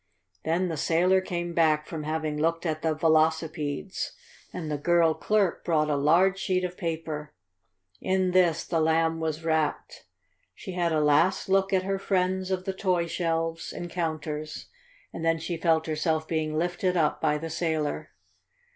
Then 0.45 0.67
the 0.67 0.77
sailor 0.77 1.21
came 1.21 1.53
back 1.53 1.85
from 1.85 2.05
having 2.05 2.35
looked 2.35 2.65
at 2.65 2.81
the 2.81 2.95
velocipedes, 2.95 4.13
and 4.51 4.71
the 4.71 4.79
girl 4.79 5.13
clerk 5.13 5.63
brought 5.63 5.91
a 5.91 5.95
large 5.95 6.39
sheet 6.39 6.63
of 6.63 6.75
paper. 6.75 7.35
In 7.99 8.31
this 8.31 8.65
the 8.65 8.79
Lamb 8.79 9.19
was 9.19 9.43
wrapped. 9.43 10.07
She 10.55 10.71
had 10.71 10.91
a 10.91 10.99
last 10.99 11.49
look 11.49 11.71
at 11.71 11.83
her 11.83 11.99
friends 11.99 12.49
of 12.49 12.65
the 12.65 12.73
toy 12.73 13.05
shelves 13.05 13.71
and 13.71 13.91
counters, 13.91 14.69
and 15.13 15.23
then 15.23 15.37
she 15.37 15.55
felt 15.55 15.85
herself 15.85 16.27
being 16.27 16.57
lifted 16.57 16.97
up 16.97 17.21
by 17.21 17.37
the 17.37 17.51
sailor. 17.51 18.09